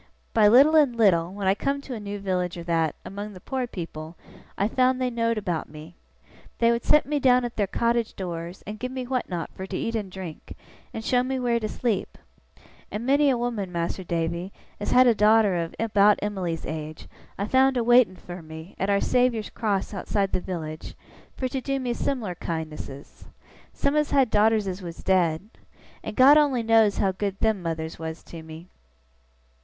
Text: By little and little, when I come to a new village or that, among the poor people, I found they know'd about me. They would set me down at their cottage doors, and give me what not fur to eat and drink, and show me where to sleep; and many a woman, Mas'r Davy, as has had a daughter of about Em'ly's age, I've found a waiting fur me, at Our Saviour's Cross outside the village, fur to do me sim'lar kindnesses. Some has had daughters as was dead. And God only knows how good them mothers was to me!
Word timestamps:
By 0.33 0.47
little 0.47 0.75
and 0.75 0.95
little, 0.95 1.31
when 1.31 1.45
I 1.45 1.53
come 1.53 1.79
to 1.81 1.93
a 1.93 1.99
new 1.99 2.17
village 2.17 2.57
or 2.57 2.63
that, 2.63 2.95
among 3.05 3.33
the 3.33 3.39
poor 3.39 3.67
people, 3.67 4.15
I 4.57 4.67
found 4.67 4.99
they 4.99 5.11
know'd 5.11 5.37
about 5.37 5.69
me. 5.69 5.93
They 6.57 6.71
would 6.71 6.83
set 6.83 7.05
me 7.05 7.19
down 7.19 7.45
at 7.45 7.55
their 7.55 7.67
cottage 7.67 8.15
doors, 8.15 8.63
and 8.65 8.79
give 8.79 8.91
me 8.91 9.05
what 9.05 9.29
not 9.29 9.51
fur 9.53 9.67
to 9.67 9.77
eat 9.77 9.93
and 9.93 10.11
drink, 10.11 10.57
and 10.91 11.05
show 11.05 11.21
me 11.21 11.37
where 11.37 11.59
to 11.59 11.69
sleep; 11.69 12.17
and 12.89 13.05
many 13.05 13.29
a 13.29 13.37
woman, 13.37 13.71
Mas'r 13.71 14.03
Davy, 14.03 14.51
as 14.79 14.89
has 14.89 14.97
had 14.97 15.05
a 15.05 15.13
daughter 15.13 15.55
of 15.55 15.75
about 15.79 16.17
Em'ly's 16.23 16.65
age, 16.65 17.07
I've 17.37 17.51
found 17.51 17.77
a 17.77 17.83
waiting 17.83 18.15
fur 18.15 18.41
me, 18.41 18.73
at 18.79 18.89
Our 18.89 19.01
Saviour's 19.01 19.51
Cross 19.51 19.93
outside 19.93 20.31
the 20.31 20.41
village, 20.41 20.95
fur 21.37 21.47
to 21.49 21.61
do 21.61 21.79
me 21.79 21.93
sim'lar 21.93 22.33
kindnesses. 22.33 23.25
Some 23.71 23.93
has 23.93 24.09
had 24.09 24.31
daughters 24.31 24.65
as 24.67 24.81
was 24.81 25.03
dead. 25.03 25.47
And 26.01 26.15
God 26.15 26.39
only 26.39 26.63
knows 26.63 26.97
how 26.97 27.11
good 27.11 27.39
them 27.39 27.61
mothers 27.61 27.99
was 27.99 28.23
to 28.23 28.41
me! 28.41 28.67